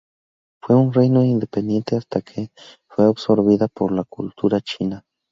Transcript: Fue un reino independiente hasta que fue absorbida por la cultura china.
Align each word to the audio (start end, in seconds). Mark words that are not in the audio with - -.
Fue 0.63 0.75
un 0.75 0.91
reino 0.91 1.23
independiente 1.23 1.95
hasta 1.95 2.21
que 2.21 2.49
fue 2.87 3.05
absorbida 3.05 3.67
por 3.67 3.91
la 3.91 4.03
cultura 4.03 4.59
china. 4.59 5.03